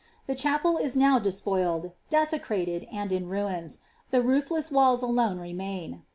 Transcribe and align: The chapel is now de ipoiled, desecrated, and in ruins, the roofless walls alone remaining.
The 0.25 0.33
chapel 0.33 0.77
is 0.77 0.95
now 0.97 1.19
de 1.19 1.29
ipoiled, 1.29 1.93
desecrated, 2.09 2.87
and 2.91 3.11
in 3.13 3.29
ruins, 3.29 3.81
the 4.09 4.23
roofless 4.23 4.71
walls 4.71 5.03
alone 5.03 5.37
remaining. 5.37 6.01